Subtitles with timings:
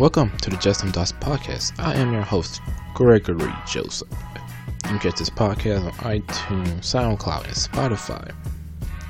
[0.00, 1.78] Welcome to the Justin Dots podcast.
[1.78, 2.62] I am your host,
[2.94, 4.08] Gregory Joseph.
[4.10, 8.34] You can catch this podcast on iTunes, SoundCloud, and Spotify.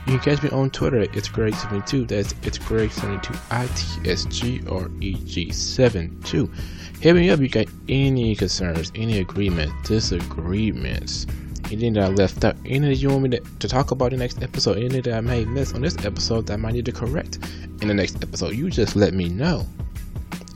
[0.09, 1.03] You can catch me on Twitter.
[1.03, 2.09] It's Greg72.
[2.09, 7.01] That's it's Greg72 ITSG or EG72.
[7.01, 7.39] Hit me up.
[7.39, 11.25] If you got any concerns, any agreement, disagreements,
[11.67, 14.25] anything that I left out, anything you want me to, to talk about in the
[14.25, 16.93] next episode, anything that I may miss on this episode that I might need to
[16.93, 17.39] correct
[17.81, 18.57] in the next episode.
[18.57, 19.69] You just let me know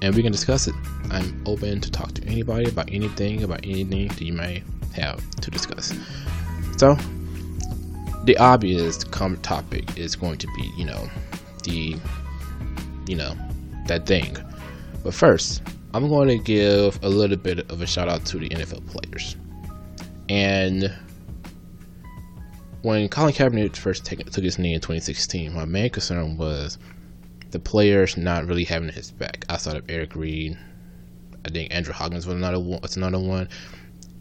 [0.04, 0.74] and we can discuss it.
[1.10, 4.62] I'm open to talk to anybody about anything, about anything that you may
[4.94, 5.94] have to discuss.
[6.76, 6.94] So,
[8.24, 11.08] the obvious common topic is going to be, you know,
[11.62, 11.96] the,
[13.06, 13.34] you know,
[13.86, 14.36] that thing.
[15.02, 15.62] But first,
[15.94, 19.36] I'm going to give a little bit of a shout out to the NFL players.
[20.28, 20.92] And
[22.82, 26.76] when Colin Kaepernick first take, took his knee in 2016, my main concern was
[27.54, 30.58] the players not really having his back outside of Eric Reid.
[31.46, 32.80] I think Andrew Hawkins was another one.
[32.82, 33.48] Was another one.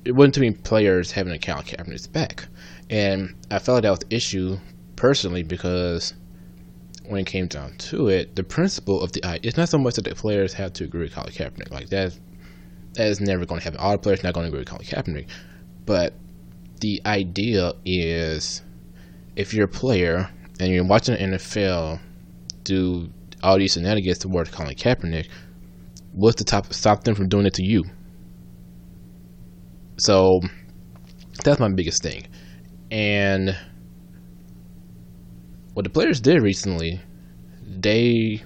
[0.06, 2.46] It wasn't too many players having a Colin Kaepernick's back,
[2.92, 4.60] and I felt like that was the issue
[4.96, 6.14] personally because
[7.08, 10.06] when it came down to it, the principle of the it's not so much that
[10.06, 11.72] the players have to agree with Colin Kaepernick.
[11.72, 12.16] Like that,
[12.94, 13.80] that is never going to happen.
[13.80, 15.28] All the players not going to agree with Colin Kaepernick,
[15.88, 16.14] but
[16.82, 18.62] the idea is
[19.36, 20.30] if you're a player
[20.60, 22.00] and you're watching the NFL
[22.64, 23.10] do
[23.44, 25.28] all these shenanigans towards Colin Kaepernick,
[26.14, 27.84] what's the top stop them from doing it to you?
[29.98, 30.42] So
[31.44, 32.26] that's my biggest thing.
[32.90, 33.56] And
[35.74, 37.02] what the players did recently,
[37.68, 38.42] they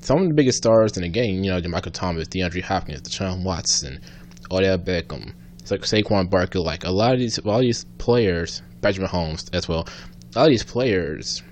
[0.00, 3.42] some of the biggest stars in the game, you know, Michael Thomas, DeAndre Hopkins, Deshaun
[3.42, 4.00] Watson,
[4.50, 9.06] Odell Beckham, it's like Saquon Barkley, like a lot of these, all these players, Patrick
[9.06, 9.86] Mahomes as well,
[10.36, 11.42] all these players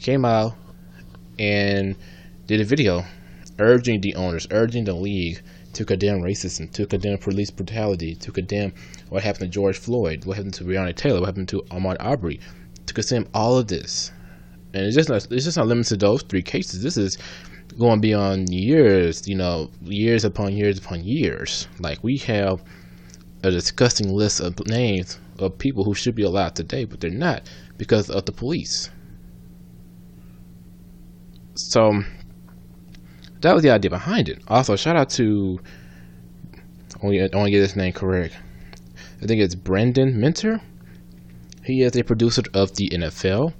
[0.00, 0.54] came out
[1.38, 1.96] and
[2.46, 3.04] did a video
[3.58, 5.40] urging the owners, urging the league
[5.72, 8.72] to condemn racism, to condemn police brutality, to condemn
[9.08, 12.40] what happened to George Floyd, what happened to Breonna Taylor, what happened to Ahmaud Arbery,
[12.86, 14.12] to condemn all of this.
[14.72, 16.82] And it's just not, it's just not limited to those three cases.
[16.82, 17.18] This is
[17.78, 21.68] going beyond years, you know, years upon years upon years.
[21.78, 22.62] Like we have
[23.42, 27.48] a disgusting list of names of people who should be allowed today, but they're not
[27.76, 28.90] because of the police.
[31.54, 32.02] So
[33.40, 34.42] that was the idea behind it.
[34.48, 35.60] Also, shout out to
[37.02, 38.36] want to get his name correct.
[39.22, 40.60] I think it's Bryndon Minter.
[41.64, 43.52] He is a producer of the NFL.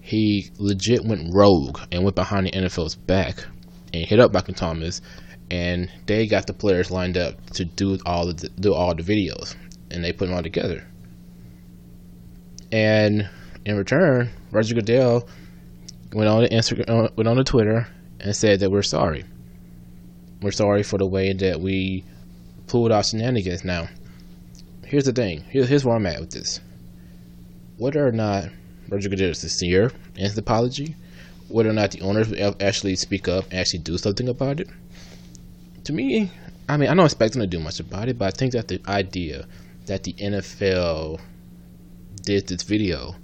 [0.00, 3.44] He legit went rogue and went behind the NFL's back
[3.92, 5.02] and hit up Michael Thomas,
[5.50, 9.56] and they got the players lined up to do all the do all the videos,
[9.90, 10.86] and they put them all together.
[12.72, 13.28] And
[13.64, 15.28] in return, Roger Goodell
[16.16, 17.86] went on to Instagram, uh, went on to Twitter,
[18.20, 19.22] and said that we're sorry.
[20.40, 22.04] We're sorry for the way that we
[22.68, 23.64] pulled our shenanigans.
[23.64, 23.88] Now,
[24.86, 25.44] here's the thing.
[25.50, 26.60] Here's, here's where I'm at with this.
[27.76, 28.48] Whether or not
[28.88, 30.96] Roger Goodell is sincere in his apology,
[31.48, 34.68] whether or not the owners actually speak up and actually do something about it,
[35.84, 36.32] to me,
[36.66, 38.68] I mean, I don't expect them to do much about it, but I think that
[38.68, 39.46] the idea
[39.84, 41.20] that the NFL
[42.22, 43.16] did this video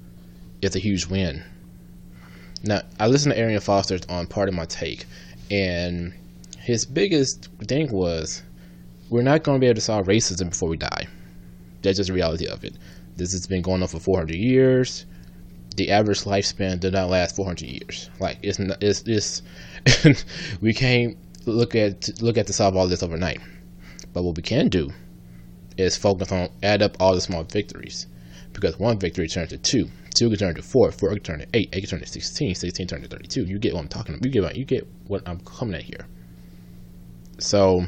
[0.61, 1.43] is a huge win
[2.65, 5.07] now, I listened to Arian Foster's on Part of My Take,
[5.51, 6.15] and
[6.59, 8.43] his biggest thing was
[9.11, 11.09] we're not going to be able to solve racism before we die.
[11.83, 12.75] That's just the reality of it.
[13.17, 15.05] This has been going on for 400 years.
[15.77, 18.09] The average lifespan did not last 400 years.
[18.21, 19.43] Like it's not, it's, it's
[20.61, 21.17] we can't
[21.47, 23.41] look at look at to solve all this overnight.
[24.13, 24.93] But what we can do
[25.77, 28.07] is focus on add up all the small victories,
[28.53, 31.47] because one victory turns to two, 2 can turn to 4, 4 can turn to
[31.53, 33.45] 8, 8 can turn to 16, 16 turn to 32.
[33.45, 34.25] You get what I'm talking about.
[34.25, 36.07] You get what, you get what I'm coming at here.
[37.39, 37.87] So,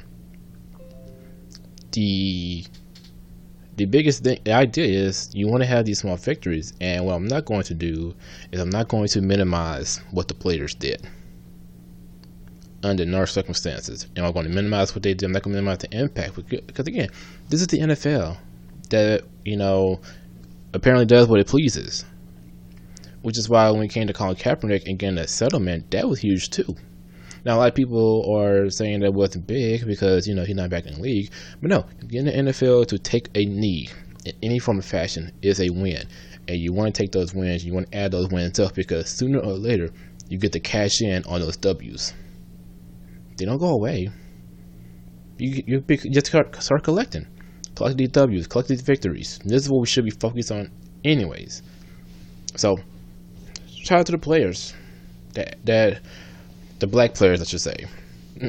[1.92, 2.64] the
[3.76, 6.72] the biggest thing, the idea is you want to have these small victories.
[6.80, 8.14] And what I'm not going to do
[8.52, 11.06] is I'm not going to minimize what the players did
[12.84, 14.06] under no circumstances.
[14.16, 15.26] Am I going to minimize what they did?
[15.26, 17.10] I'm not going to minimize the impact because again,
[17.48, 18.36] this is the NFL
[18.90, 20.00] that you know
[20.72, 22.04] apparently does what it pleases
[23.24, 26.20] which is why when it came to Colin Kaepernick and getting that settlement, that was
[26.20, 26.76] huge too.
[27.42, 30.68] Now, a lot of people are saying that wasn't big because, you know, he's not
[30.68, 31.30] back in the league.
[31.62, 33.88] But no, getting the NFL to take a knee
[34.26, 36.06] in any form of fashion is a win.
[36.48, 39.08] And you want to take those wins, you want to add those wins up because
[39.08, 39.88] sooner or later,
[40.28, 42.12] you get to cash in on those W's.
[43.38, 44.10] They don't go away.
[45.38, 47.26] You, you, just start, start collecting.
[47.74, 49.40] Collect these W's, collect these victories.
[49.46, 50.70] This is what we should be focused on,
[51.04, 51.62] anyways.
[52.56, 52.78] So,
[53.84, 54.74] shout out to the players
[55.34, 56.00] that that
[56.78, 57.86] the black players I should say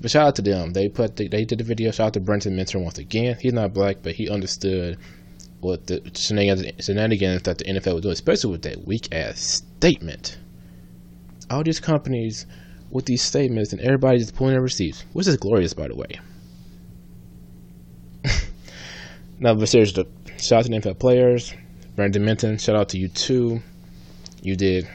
[0.00, 0.72] but shout out to them.
[0.72, 1.90] They put the, they did the video.
[1.90, 3.36] Shout out to Bryndon Minter once again.
[3.40, 4.98] He's not black, but he understood
[5.60, 10.38] what the shenanigans that the NFL was doing, especially with that weak ass statement.
[11.50, 12.46] All these companies
[12.90, 16.20] with these statements and everybody just pulling their receipts, which is glorious, by the way.
[19.40, 20.06] now, but seriously,
[20.38, 21.54] shout out to the NFL players.
[21.96, 23.62] Bryndon Minter, shout out to you too.
[24.46, 24.88] You did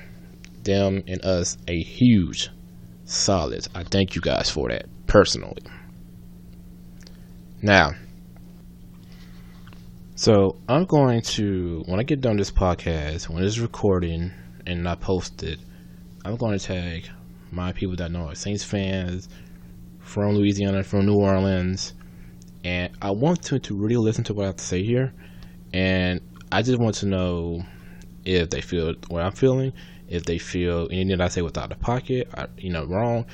[0.63, 2.49] them and us a huge
[3.03, 3.67] solid.
[3.75, 5.61] I thank you guys for that personally.
[7.61, 7.91] Now,
[10.15, 14.31] so I'm going to when I get done this podcast, when it's recording
[14.65, 15.59] and I post it,
[16.23, 17.09] I'm going to tag
[17.51, 19.27] my people that know are Saints fans
[19.99, 21.93] from Louisiana, from New Orleans,
[22.63, 25.11] and I want to to really listen to what I have to say here,
[25.73, 26.21] and
[26.53, 27.65] I just want to know
[28.25, 29.73] if they feel what I'm feeling,
[30.07, 33.25] if they feel anything I say without the pocket, I, you know, wrong,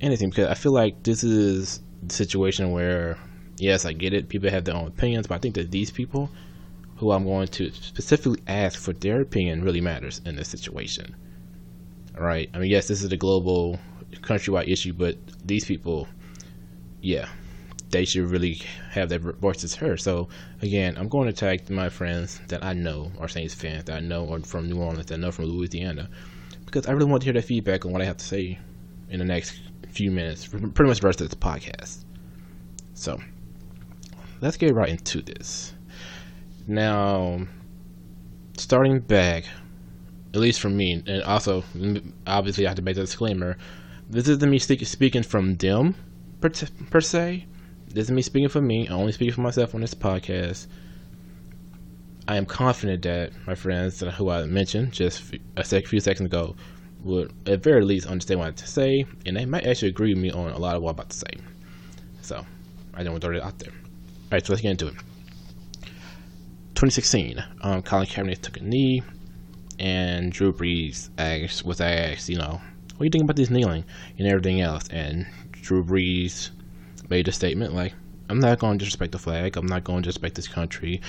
[0.00, 0.30] anything.
[0.30, 3.18] Because I feel like this is the situation where,
[3.56, 4.28] yes, I get it.
[4.28, 6.30] People have their own opinions, but I think that these people,
[6.96, 11.14] who I'm going to specifically ask for their opinion, really matters in this situation.
[12.16, 12.50] All right.
[12.52, 13.78] I mean, yes, this is a global,
[14.20, 16.08] countrywide issue, but these people,
[17.00, 17.28] yeah,
[17.90, 18.54] they should really
[18.90, 20.00] have their voices heard.
[20.00, 20.28] So
[20.62, 24.00] again, I'm going to tag my friends that I know are Saints fans that I
[24.00, 26.08] know are from New Orleans, that I know from Louisiana,
[26.66, 28.58] because I really want to hear their feedback on what I have to say
[29.08, 32.04] in the next few minutes, pretty much the rest of this podcast.
[32.94, 33.18] So
[34.40, 35.72] let's get right into this.
[36.66, 37.46] Now,
[38.58, 39.44] starting back,
[40.34, 41.64] at least for me, and also
[42.26, 43.56] obviously I have to make the disclaimer.
[44.10, 45.94] This isn't me speaking from them
[46.40, 46.50] per,
[46.90, 47.46] per se
[47.90, 48.88] this is me speaking for me.
[48.88, 50.66] I only speak for myself on this podcast.
[52.26, 56.56] I am confident that my friends who I mentioned just a few seconds ago
[57.02, 60.12] would at very least understand what I have to say, and they might actually agree
[60.12, 61.30] with me on a lot of what I'm about to say.
[62.20, 62.44] So,
[62.92, 63.72] I don't want to throw it out there.
[63.72, 64.94] All right, so let's get into it.
[66.74, 69.02] 2016, um, Colin Kaepernick took a knee,
[69.78, 72.60] and Drew Brees asked, was asked, you know,
[72.96, 73.84] what do you think about this kneeling
[74.18, 74.88] and everything else?
[74.88, 76.50] And Drew Brees
[77.08, 77.94] made a statement like,
[78.28, 79.56] I'm not going to disrespect the flag.
[79.56, 81.00] I'm not going to disrespect this country.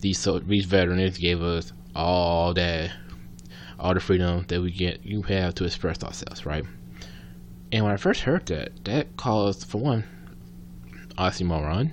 [0.00, 2.92] These so these veterans gave us all that,
[3.80, 5.04] all the freedom that we get.
[5.04, 6.64] You have to express ourselves, right?
[7.72, 10.04] And when I first heard that, that caused for one,
[11.18, 11.90] oxymoron,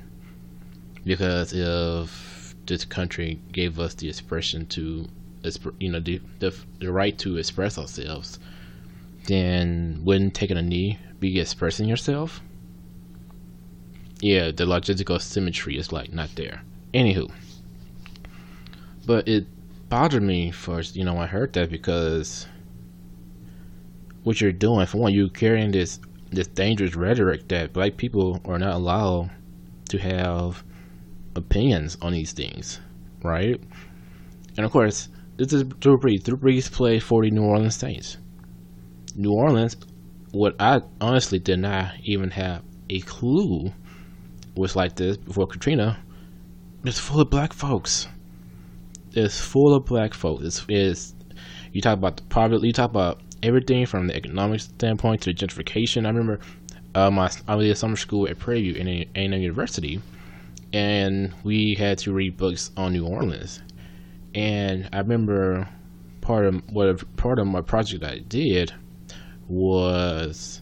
[1.03, 5.07] because if this country gave us the expression to,
[5.79, 8.39] you know, the the, the right to express ourselves,
[9.25, 12.41] then wouldn't taking a knee be expressing yourself?
[14.25, 16.63] Yeah, the logistical symmetry is like not there.
[16.95, 17.31] Anywho,
[19.05, 19.45] but it
[19.87, 22.47] bothered me first, you know, I heard that because
[24.23, 25.99] what you're doing, for one, you're carrying this
[26.31, 29.29] this dangerous rhetoric that black people are not allowed
[29.89, 30.63] to have
[31.35, 32.79] opinions on these things,
[33.21, 33.61] right?
[34.57, 36.23] And of course, this is Drew Brees.
[36.23, 38.17] Drew Brees played for the New Orleans Saints.
[39.15, 39.77] New Orleans,
[40.31, 43.71] what I honestly did not even have a clue
[44.55, 45.97] was like this before Katrina.
[46.83, 48.07] It's full of black folks.
[49.13, 50.43] It's full of black folks.
[50.43, 51.13] It's, it's
[51.71, 52.67] you talk about the poverty.
[52.67, 56.05] You talk about everything from the economic standpoint to the gentrification.
[56.05, 56.39] I remember
[56.93, 60.01] uh, my I was at summer school at Prairie View A&M, in a university,
[60.73, 63.61] and we had to read books on New Orleans.
[64.33, 65.67] And I remember
[66.21, 68.73] part of what part of my project I did
[69.47, 70.61] was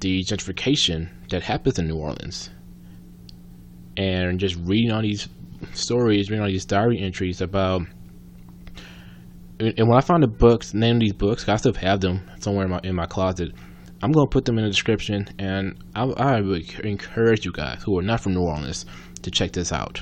[0.00, 2.50] the gentrification that happens in New Orleans
[3.98, 5.28] and just reading all these
[5.74, 7.82] stories, reading all these diary entries about.
[9.60, 12.64] And when I find the books, name of these books, I still have them somewhere
[12.64, 13.52] in my in my closet.
[14.00, 17.98] I'm gonna put them in the description, and I, I would encourage you guys who
[17.98, 18.86] are not from New Orleans
[19.22, 20.00] to check this out.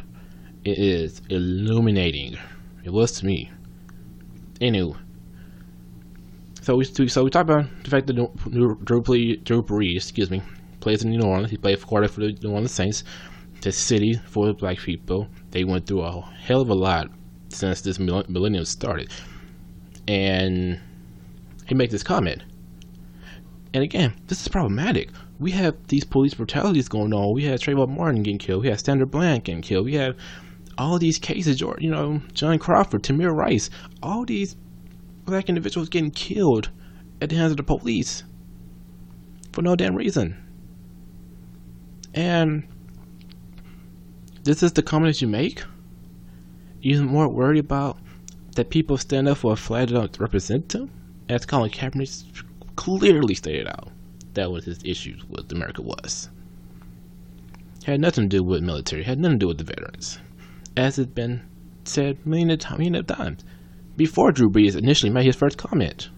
[0.65, 2.37] It is illuminating.
[2.85, 3.51] It was to me.
[4.61, 4.95] Anyway,
[6.61, 9.03] so we so we talked about the fact that Drew, Drew,
[9.37, 10.43] Drew Brees, excuse me,
[10.81, 11.51] plays in New Orleans.
[11.51, 13.05] He played for for the New Orleans Saints
[13.67, 15.27] the city for the black people.
[15.51, 17.11] They went through a hell of a lot
[17.49, 19.11] since this millennium started.
[20.07, 20.79] And
[21.67, 22.45] he made this comment.
[23.75, 25.11] And again, this is problematic.
[25.41, 27.35] We have these police brutalities going on.
[27.35, 28.63] We had Trayvon Martin getting killed.
[28.63, 29.85] We had Sandra Bland getting killed.
[29.85, 30.17] We have
[30.79, 33.69] all these cases, you know, John Crawford, Tamir Rice,
[34.01, 34.55] all these
[35.25, 36.71] black individuals getting killed
[37.21, 38.23] at the hands of the police
[39.53, 40.37] for no damn reason.
[42.15, 42.69] And
[44.47, 45.63] this is the comment you make?
[46.81, 47.99] You're more worried about
[48.55, 50.89] that people stand up for a flag that don't represent them?
[51.29, 52.45] As Colin Kaepernick
[52.77, 53.91] clearly stated out.
[54.35, 56.31] That was his issue with America was.
[57.85, 59.03] Had nothing to do with military.
[59.03, 60.21] Had nothing to do with the veterans,
[60.77, 61.43] as has been
[61.85, 62.61] said many of
[63.07, 63.45] times
[63.97, 66.11] before Drew Brees initially made his first comment.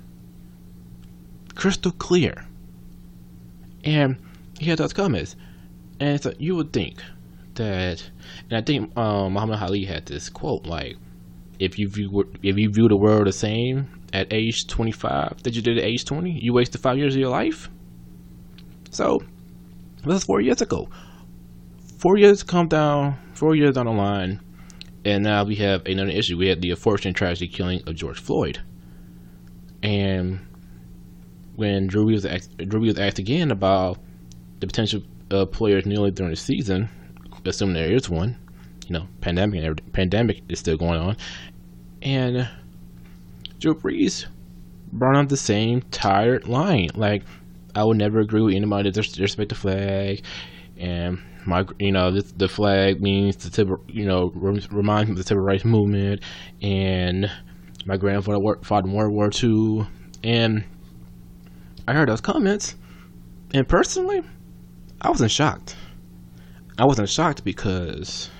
[1.54, 2.44] Crystal clear.
[3.85, 4.18] And
[4.58, 5.35] he had those comments.
[5.99, 7.00] And so you would think
[7.58, 8.02] that,
[8.48, 10.96] and I think um, Muhammad Ali had this quote like,
[11.58, 15.62] if you view if you view the world the same at age 25 that you
[15.62, 17.68] did at age 20, you wasted five years of your life.
[18.90, 19.22] So,
[20.04, 20.88] this is four years ago.
[21.98, 24.40] Four years come down, four years down the line,
[25.04, 26.38] and now we have another issue.
[26.38, 28.60] We had the unfortunate tragedy killing of George Floyd,
[29.82, 30.40] and
[31.56, 33.98] when Drew was asked, Drew was asked again about
[34.60, 35.02] the potential
[35.50, 36.88] players kneeling during the season,
[37.45, 38.37] assuming there is one,
[38.87, 41.16] you know, pandemic pandemic is still going on,
[42.02, 42.49] and
[43.59, 44.26] Drew Brees
[44.92, 46.90] brought up the same tired line.
[46.95, 47.23] Like,
[47.75, 48.90] I would never agree with anybody.
[48.90, 50.23] That disrespect the flag,
[50.78, 55.25] and my, you know, the flag means the civil, you know, reminds me of the
[55.25, 56.23] civil rights movement,
[56.62, 57.30] and
[57.85, 59.87] my grandfather fought in World War II,
[60.23, 60.64] and
[61.87, 62.75] I heard those comments,
[63.54, 64.23] and personally,
[65.00, 65.76] I wasn't shocked.
[66.78, 68.30] I wasn't shocked because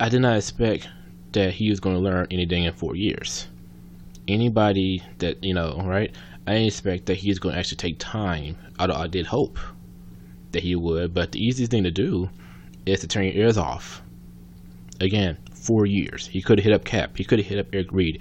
[0.00, 0.88] I did not expect
[1.30, 3.46] that he was going to learn anything in four years.
[4.26, 6.12] Anybody that, you know, right?
[6.46, 8.56] I didn't expect that he's going to actually take time.
[8.80, 9.58] Although I did hope
[10.50, 12.28] that he would, but the easiest thing to do
[12.84, 14.02] is to turn your ears off.
[15.00, 16.26] Again, four years.
[16.26, 17.16] He could have hit up Cap.
[17.16, 18.20] He could have hit up Eric Reid.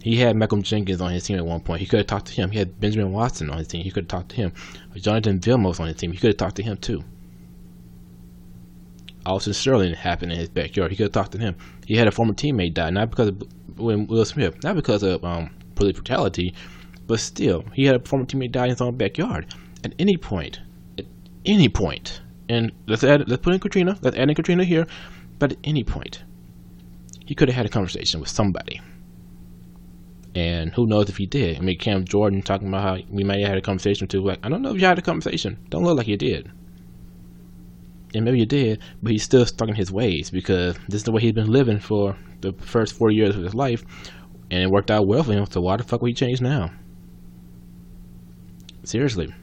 [0.00, 1.80] He had Malcolm Jenkins on his team at one point.
[1.80, 2.50] He could have talked to him.
[2.50, 3.82] He had Benjamin Watson on his team.
[3.82, 4.52] He could have talked to him.
[4.96, 6.12] Jonathan Vilma on his team.
[6.12, 7.02] He could have talked to him too.
[9.26, 10.90] Alton Sterling happened in his backyard.
[10.90, 11.56] He could have talked to him.
[11.86, 13.42] He had a former teammate die, not because of
[13.76, 16.54] Will Smith, not because of um, police brutality,
[17.06, 19.54] but still, he had a former teammate die in his own backyard.
[19.84, 20.60] At any point,
[20.98, 21.06] at
[21.44, 24.86] any point, and let's add, let's put in Katrina, let's add in Katrina here,
[25.38, 26.24] but at any point,
[27.26, 28.80] he could have had a conversation with somebody.
[30.38, 31.56] And who knows if he did?
[31.56, 34.22] I mean, Cam Jordan talking about how we might have had a conversation too.
[34.22, 35.58] Like, I don't know if you had a conversation.
[35.70, 36.50] Don't look like you did
[38.14, 41.12] and maybe you did, but he's still stuck in his ways because this is the
[41.12, 43.84] way he's been living for the first four years of his life,
[44.50, 45.46] and it worked out well for him.
[45.46, 46.70] So why the fuck would he change now?
[48.84, 49.34] Seriously,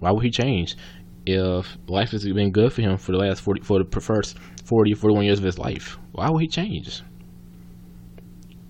[0.00, 0.76] why would he change
[1.24, 4.94] if life has been good for him for the last 40, for the first 40,
[4.94, 5.98] 41 years of his life?
[6.12, 7.02] Why would he change?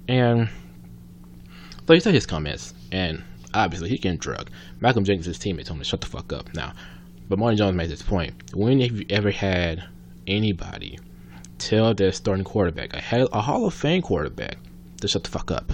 [0.06, 0.48] And
[1.92, 3.22] so he said his comments, and
[3.52, 4.48] obviously he can drug.
[4.80, 6.54] Malcolm Jenkins' teammate told him to shut the fuck up.
[6.54, 6.72] Now,
[7.28, 8.32] but Marty Jones made this point.
[8.54, 9.84] When have you ever had
[10.26, 10.98] anybody
[11.58, 14.56] tell their starting quarterback, a, Hall of Fame quarterback,
[15.02, 15.70] to shut the fuck up?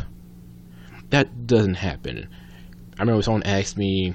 [1.11, 2.29] That doesn't happen.
[2.99, 4.13] I remember someone asked me,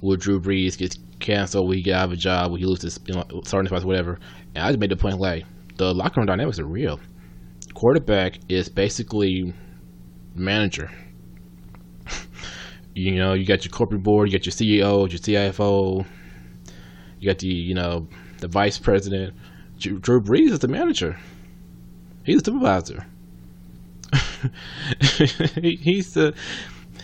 [0.00, 1.68] "Would Drew Brees get canceled?
[1.68, 2.50] Will he get out of a job?
[2.50, 4.18] Will he lose his you know, starting spots, whatever?"
[4.56, 5.44] And I just made the point like
[5.76, 6.98] the locker room dynamics are real.
[7.74, 9.54] Quarterback is basically
[10.34, 10.90] manager.
[12.98, 16.04] You know, you got your corporate board, you got your CEO, your CFO,
[17.20, 19.34] you got the you know the vice president.
[19.78, 21.16] Drew, Brees is the manager.
[22.24, 23.06] He's the supervisor.
[25.60, 26.34] he's the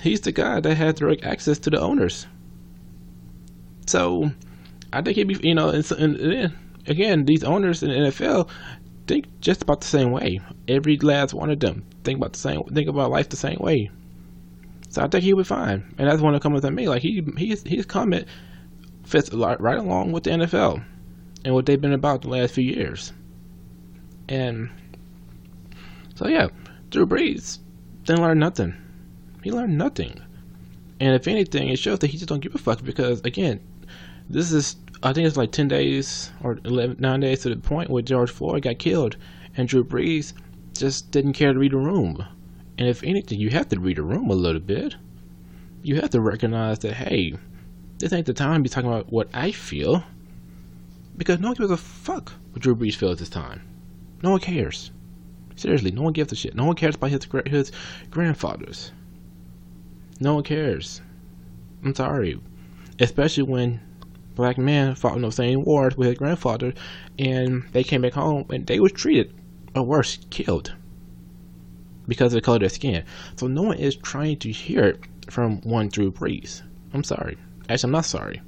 [0.03, 2.27] he's the guy that had direct access to the owners.
[3.87, 4.31] So
[4.93, 6.53] I think he'd be you know and, and
[6.87, 8.49] again these owners in the NFL
[9.07, 10.41] think just about the same way.
[10.69, 13.91] Every last one of them think about the same think about life the same way.
[14.95, 15.93] So I think he would fine.
[15.99, 16.87] And that's one of the comments I made.
[16.89, 18.29] Like he his his comment
[19.03, 20.85] fits right along with the NFL
[21.45, 23.13] and what they've been about the last few years.
[24.29, 24.71] And
[26.15, 26.49] so, yeah,
[26.91, 27.59] Drew Brees
[28.05, 28.75] didn't learn nothing.
[29.43, 30.21] He learned nothing.
[31.01, 33.61] And if anything, it shows that he just don't give a fuck because, again,
[34.31, 37.91] this is, I think it's like 10 days or 11, 9 days to the point
[37.91, 39.17] where George Floyd got killed.
[39.57, 40.35] And Drew Brees
[40.73, 42.25] just didn't care to read the room.
[42.79, 44.97] And if anything, you have to read the room a little bit.
[45.83, 47.35] You have to recognize that, hey,
[47.99, 50.03] this ain't the time to be talking about what I feel.
[51.17, 53.63] Because no one gives a fuck what Drew Brees feels this time.
[54.23, 54.91] No one cares.
[55.55, 56.57] Seriously, no one gives a shit.
[56.57, 57.71] No one cares about his his
[58.11, 58.91] grandfathers.
[60.19, 61.01] No one cares.
[61.85, 62.41] I'm sorry.
[62.99, 63.81] Especially when
[64.35, 66.75] black men fought in those same wars with his grandfather
[67.19, 69.33] and they came back home and they was treated
[69.77, 70.73] or worse, killed
[72.07, 73.05] because of the color of their skin.
[73.37, 76.63] So no one is trying to hear it from one Drew Brees.
[76.93, 77.37] I'm sorry.
[77.69, 78.43] Actually, I'm not sorry.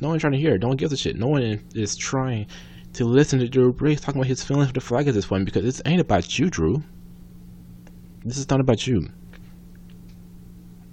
[0.00, 0.60] No one's trying to hear it.
[0.60, 1.16] No one gives a shit.
[1.16, 1.42] No one
[1.74, 2.46] is trying
[2.94, 5.44] to listen to Drew Brees talking about his feelings for the flag at this point
[5.44, 6.82] because this ain't about you, Drew.
[8.24, 9.08] This is not about you.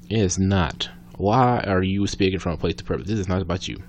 [0.10, 0.90] It is not.
[1.18, 3.08] Why are you speaking from a place of purpose?
[3.08, 3.82] This is not about you.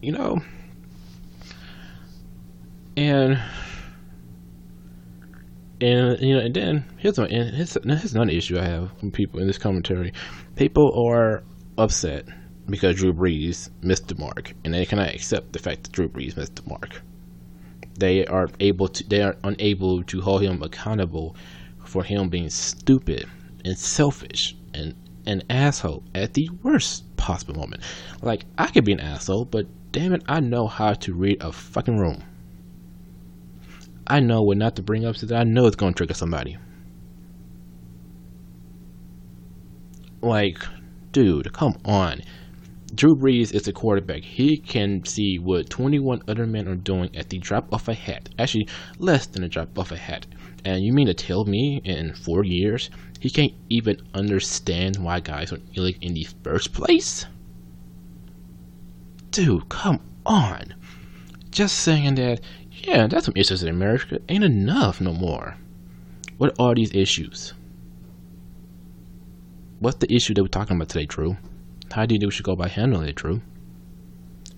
[0.00, 0.42] You know,
[2.96, 3.40] and
[5.84, 8.98] and uh, you know, and then here's one, and here's, here's another issue I have
[8.98, 10.14] from people in this commentary.
[10.56, 11.42] People are
[11.76, 12.26] upset
[12.70, 16.38] because Drew Brees missed the mark, and they cannot accept the fact that Drew Brees
[16.38, 17.02] missed the mark.
[17.98, 21.36] They are able to, they are unable to hold him accountable
[21.84, 23.26] for him being stupid
[23.64, 24.94] and selfish and
[25.26, 27.82] an asshole at the worst possible moment.
[28.22, 31.52] Like I could be an asshole, but damn it, I know how to read a
[31.52, 32.22] fucking room.
[34.06, 36.56] I know what not to bring up, so that I know it's gonna trigger somebody.
[40.20, 40.64] Like,
[41.12, 42.22] dude, come on.
[42.94, 44.22] Drew Brees is a quarterback.
[44.22, 48.28] He can see what 21 other men are doing at the drop of a hat.
[48.38, 50.26] Actually, less than a drop of a hat.
[50.64, 52.90] And you mean to tell me in four years
[53.20, 57.26] he can't even understand why guys are illegal in the first place?
[59.30, 60.74] Dude, come on.
[61.50, 62.40] Just saying that,
[62.82, 65.56] yeah, that's some issues in America ain't enough no more.
[66.38, 67.54] What are these issues?
[69.80, 71.36] What's the issue that we're talking about today, Drew?
[71.92, 73.40] How do you think we should go about handling it, Drew?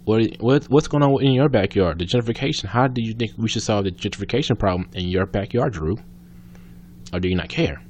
[0.05, 1.99] What, what what's going on in your backyard?
[1.99, 2.67] The gentrification.
[2.67, 5.99] How do you think we should solve the gentrification problem in your backyard, Drew?
[7.13, 7.83] Or do you not care?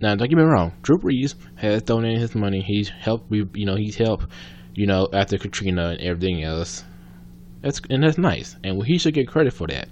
[0.00, 0.72] Now, don't get me wrong.
[0.82, 2.60] Drew Brees has donated his money.
[2.60, 3.32] He's helped.
[3.32, 4.26] You know, he's helped.
[4.74, 6.84] You know, after Katrina and everything else.
[7.62, 9.88] That's and that's nice, and he should get credit for that.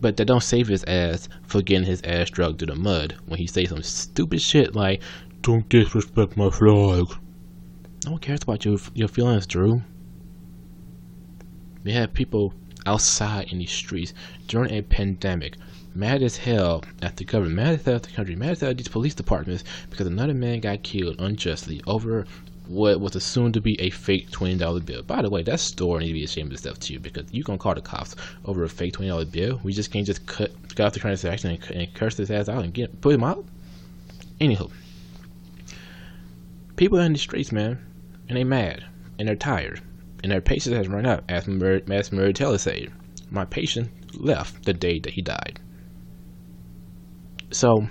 [0.00, 3.38] But that don't save his ass for getting his ass dragged through the mud when
[3.38, 5.02] he say some stupid shit like
[5.42, 7.06] don't disrespect my flag.
[8.06, 9.82] No one cares about your your feelings, Drew.
[11.84, 12.54] We have people
[12.86, 14.14] outside in the streets
[14.46, 15.56] during a pandemic,
[15.94, 18.70] mad as hell at the government, mad as hell at the country, mad as hell
[18.70, 22.26] at these police departments because another man got killed unjustly over
[22.66, 25.02] what was assumed to be a fake twenty dollar bill.
[25.02, 27.58] By the way, that store needs to be ashamed of itself too because you gonna
[27.58, 29.60] call the cops over a fake twenty dollar bill.
[29.62, 32.64] We just can't just cut, cut off the transaction and, and curse this ass out
[32.64, 33.44] and get put him out.
[34.40, 34.70] Anywho,
[36.76, 37.78] people in the streets, man,
[38.28, 38.84] and they mad
[39.18, 39.80] and they're tired
[40.24, 41.22] and their patience has run out.
[41.28, 42.90] As Mary, as Taylor said,
[43.30, 45.60] my patient left the day that he died.
[47.50, 47.90] So,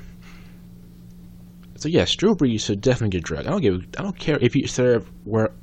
[1.83, 3.45] so yeah, Drew Brees should definitely get drugged.
[3.45, 3.85] I don't give.
[3.97, 5.11] I don't care if he served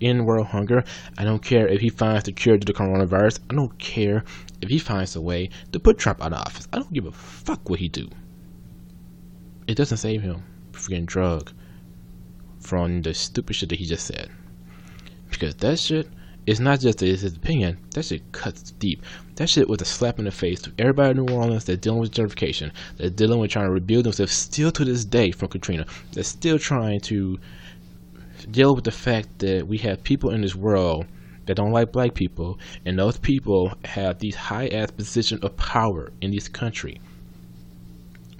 [0.00, 0.84] in world hunger.
[1.16, 3.38] I don't care if he finds the cure to the coronavirus.
[3.48, 4.22] I don't care
[4.60, 6.68] if he finds a way to put Trump out of office.
[6.74, 8.10] I don't give a fuck what he do.
[9.66, 11.54] It doesn't save him from getting drugged
[12.58, 14.28] from the stupid shit that he just said.
[15.30, 16.06] Because that shit
[16.46, 19.04] is not just that it's his opinion, that shit cuts deep.
[19.36, 22.00] That shit was a slap in the face to everybody in New Orleans that's dealing
[22.00, 25.86] with gentrification, that's dealing with trying to rebuild themselves still to this day from Katrina,
[26.12, 27.38] that's still trying to
[28.50, 31.06] deal with the fact that we have people in this world
[31.46, 36.12] that don't like black people, and those people have these high ass positions of power
[36.20, 37.00] in this country.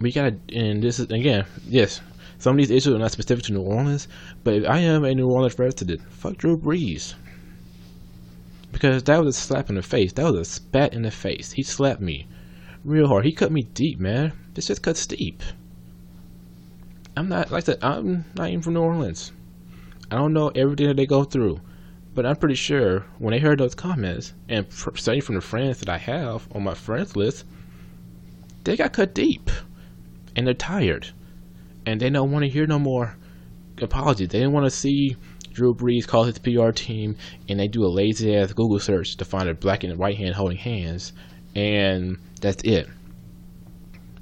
[0.01, 2.01] We gotta, and this is again, yes,
[2.39, 4.09] some of these issues are not specific to New Orleans,
[4.45, 7.15] but if I am a New Orleans resident, fuck Drew Brees.
[8.72, 10.12] Because that was a slap in the face.
[10.12, 11.52] That was a spat in the face.
[11.52, 12.26] He slapped me
[12.85, 13.24] real hard.
[13.24, 14.33] He cut me deep, man.
[14.54, 15.42] This just cuts deep.
[17.16, 19.33] I'm not, like I said, I'm not even from New Orleans.
[20.11, 21.61] I don't know everything that they go through.
[22.14, 25.88] But I'm pretty sure when they heard those comments, and studying from the friends that
[25.88, 27.44] I have on my friends list,
[28.64, 29.50] they got cut deep.
[30.35, 31.09] And they're tired
[31.87, 33.16] and they don't want to hear no more
[33.80, 34.28] apologies.
[34.28, 35.16] They didn't want to see
[35.53, 37.17] Drew Brees calls his PR team
[37.49, 40.35] and they do a lazy ass Google search to find a black and white hand
[40.35, 41.13] holding hands,
[41.55, 42.89] and that's it.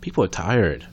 [0.00, 0.86] People are tired.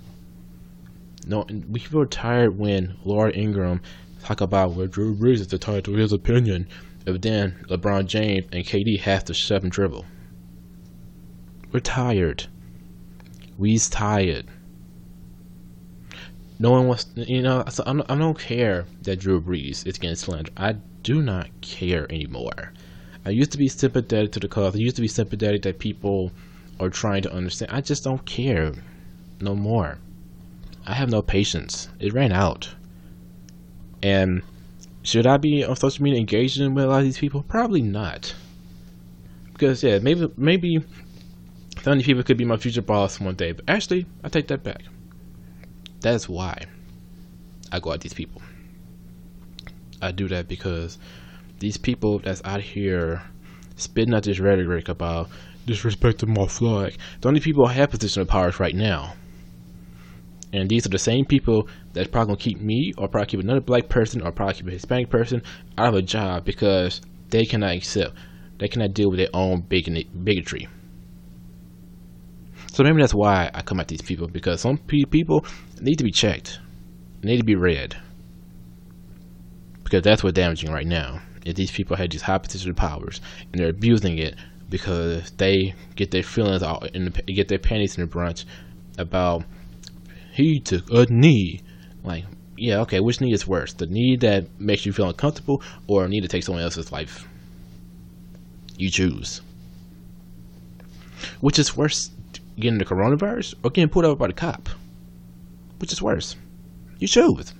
[1.28, 3.82] No, people are tired when Laura Ingraham
[4.24, 6.67] talk about where Drew Brees is entitled to his opinion,
[7.04, 10.06] but then LeBron James and KD have to shove and dribble.
[11.71, 12.48] We're tired.
[13.58, 14.48] We's tired
[16.57, 19.97] no one wants, you know, so I don't, I don't care that Drew Brees is
[19.97, 20.53] getting slandered.
[20.55, 22.73] I do not care anymore.
[23.25, 24.75] I used to be sympathetic to the cause.
[24.75, 26.31] I used to be sympathetic that people
[26.79, 27.71] are trying to understand.
[27.71, 28.73] I just don't care
[29.41, 29.97] no more.
[30.85, 31.89] I have no patience.
[31.99, 32.69] It ran out.
[34.03, 34.43] And
[35.03, 37.43] should I be on social media engaging with a lot of these people?
[37.43, 38.33] Probably not.
[39.51, 40.83] Because yeah, maybe maybe
[41.81, 43.53] some of these people could be my future boss one day.
[43.53, 44.83] But actually, I take that back.
[46.05, 46.65] That's why
[47.71, 48.39] I go at these people.
[50.03, 50.99] I do that because
[51.57, 53.23] these people that's out here
[53.75, 55.31] spitting out this rhetoric about
[55.65, 59.15] disrespecting my flag, the only people I have position of power right now.
[60.53, 63.59] And these are the same people that's probably gonna keep me or probably keep another
[63.59, 65.41] black person or probably keep a Hispanic person
[65.75, 68.15] out of a job because they cannot accept,
[68.59, 70.67] they cannot deal with their own bigotry.
[72.75, 75.45] So maybe that's why I come at these people because some people
[75.79, 76.59] need to be checked,
[77.23, 77.95] need to be read,
[79.85, 81.21] because that's what's damaging right now.
[81.45, 83.21] If these people have these high position powers
[83.53, 84.35] and they're abusing it
[84.69, 88.43] because they get their feelings out and get their panties in a brunch
[88.97, 89.45] about
[90.33, 91.61] he took a knee.
[92.03, 92.25] Like,
[92.57, 93.71] yeah, okay, which knee is worse?
[93.71, 97.25] The knee that makes you feel uncomfortable or a knee to take someone else's life?
[98.75, 99.39] You choose.
[101.39, 102.11] Which is worse,
[102.59, 104.69] getting the coronavirus or getting pulled over by the cop?
[105.79, 106.35] Which is worse?
[106.99, 107.53] You choose.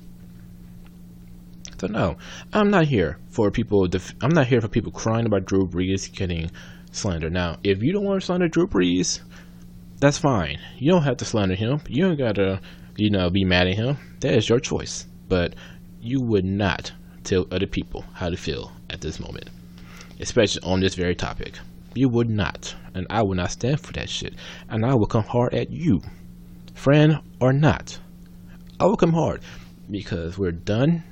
[1.77, 2.17] So no,
[2.53, 3.88] I'm not here for people.
[3.88, 6.49] Def- I'm not here for people crying about Drew Brees getting
[6.91, 7.29] slander.
[7.29, 9.19] Now, if you don't want to slander Drew Brees,
[9.99, 10.60] that's fine.
[10.77, 11.81] You don't have to slander him.
[11.88, 12.62] You don't gotta,
[12.95, 13.97] you know, be mad at him.
[14.21, 15.05] That is your choice.
[15.27, 15.55] But
[15.99, 19.49] you would not tell other people how to feel at this moment,
[20.19, 21.60] especially on this very topic.
[21.95, 24.34] You would not, and I would not stand for that shit.
[24.69, 26.01] And I will come hard at you,
[26.73, 27.97] friend or not.
[28.81, 29.41] I will come hard
[29.89, 31.03] because we're done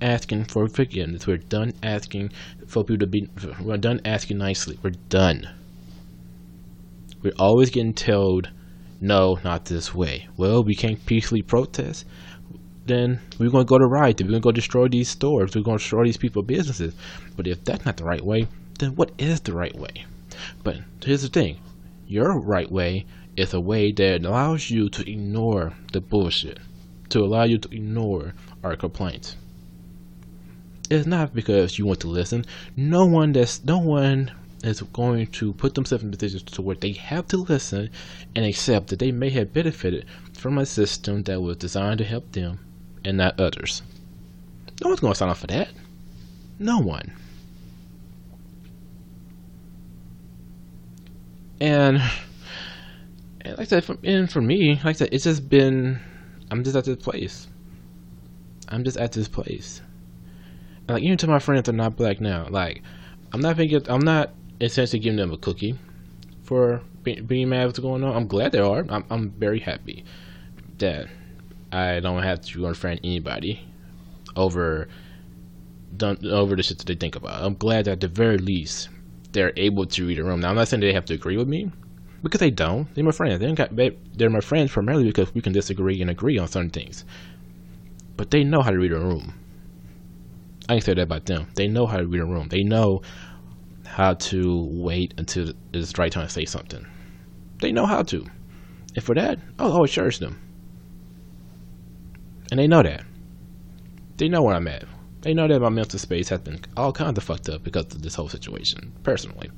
[0.00, 1.26] asking for forgiveness.
[1.26, 2.30] We're done asking
[2.68, 3.28] for people to be.
[3.60, 4.78] We're done asking nicely.
[4.80, 5.48] We're done.
[7.20, 8.48] We're always getting told,
[9.00, 10.28] no, not this way.
[10.36, 12.04] Well, we can't peacefully protest.
[12.86, 14.20] Then we're going to go to riot.
[14.20, 15.56] We're going to go destroy these stores.
[15.56, 16.94] We're going to destroy these people's businesses.
[17.36, 18.46] But if that's not the right way,
[18.78, 20.06] then what is the right way?
[20.62, 21.58] But here's the thing
[22.06, 26.58] your right way is a way that allows you to ignore the bullshit,
[27.10, 29.36] to allow you to ignore our complaints.
[30.90, 32.44] It's not because you want to listen.
[32.76, 34.32] No one that's no one
[34.64, 37.90] is going to put themselves in positions to where they have to listen
[38.34, 42.32] and accept that they may have benefited from a system that was designed to help
[42.32, 42.58] them
[43.04, 43.82] and not others.
[44.82, 45.68] No one's going to sign up for that.
[46.58, 47.12] No one.
[51.60, 52.02] And,
[53.40, 56.00] and like for, and for me, like said, it's just been,
[56.50, 57.48] I'm just at this place.
[58.68, 59.80] I'm just at this place
[60.88, 62.82] like even to my friends that are not black now, like
[63.32, 65.78] I'm not thinking I'm not essentially giving them a cookie
[66.42, 68.16] for be, being mad what's going on.
[68.16, 68.84] I'm glad they are.
[68.88, 70.04] I'm I'm very happy
[70.78, 71.08] that
[71.70, 73.60] I don't have to unfriend anybody
[74.34, 74.88] over
[75.96, 77.42] done over the shit that they think about.
[77.42, 78.88] I'm glad that at the very least
[79.32, 80.40] they're able to read a room.
[80.40, 81.70] Now I'm not saying they have to agree with me
[82.22, 82.92] because they don't.
[82.94, 83.40] They're my friends.
[83.40, 87.04] They got, they're my friends primarily because we can disagree and agree on certain things.
[88.16, 89.34] But they know how to read a room.
[90.68, 91.46] I can say that about them.
[91.54, 92.48] They know how to read a room.
[92.48, 93.02] They know
[93.86, 96.86] how to wait until it's the right time to say something.
[97.60, 98.26] They know how to.
[98.94, 100.40] And for that, I'll always cherish them.
[102.50, 103.04] And they know that.
[104.16, 104.84] They know where I'm at.
[105.20, 108.02] They know that my mental space has been all kinds of fucked up because of
[108.02, 109.50] this whole situation, personally.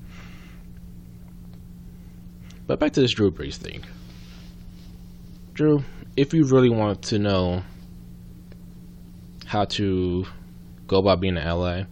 [2.66, 3.85] But back to this Drew Brees thing.
[5.53, 5.85] Drew,
[6.16, 7.62] if you really want to know
[9.44, 10.27] how to
[10.87, 11.85] go about being an ally,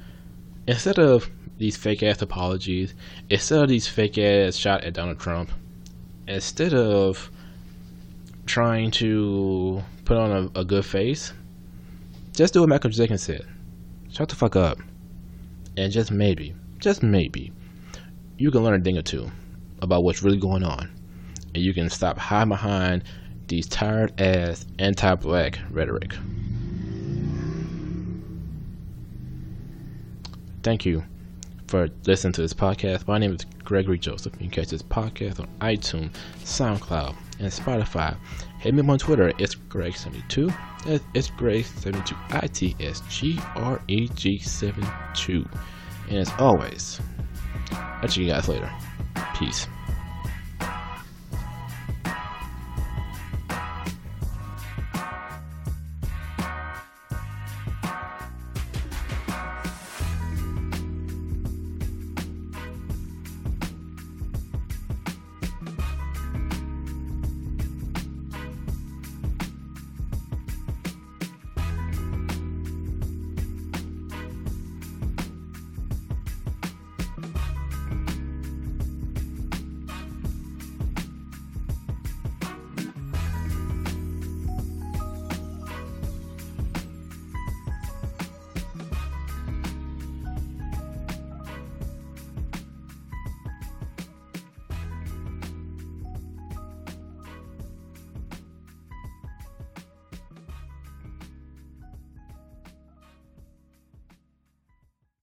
[0.66, 1.28] instead of
[1.58, 2.94] these fake ass apologies,
[3.28, 5.50] instead of these fake ass shot at Donald Trump,
[6.26, 7.30] instead of
[8.46, 11.34] trying to put on a, a good face,
[12.32, 13.46] just do what Michael Jenkins said.
[14.10, 14.78] Shut the fuck up.
[15.76, 17.52] And just maybe, just maybe,
[18.36, 19.30] you can learn a thing or two
[19.80, 20.90] about what's really going on.
[21.54, 23.04] And you can stop hiding behind
[23.46, 26.14] these tired ass anti black rhetoric.
[30.62, 31.04] Thank you
[31.68, 33.06] for listening to this podcast.
[33.06, 34.34] My name is Gregory Joseph.
[34.34, 36.10] You can catch this podcast on iTunes,
[36.42, 38.16] SoundCloud, and Spotify.
[38.58, 39.32] Hit me up on Twitter.
[39.38, 40.54] It's Greg72.
[41.14, 42.16] It's Greg72.
[42.30, 45.48] I T S G R E G 72.
[46.08, 47.00] And as always,
[47.72, 48.70] I'll see you guys later.
[49.34, 49.66] Peace.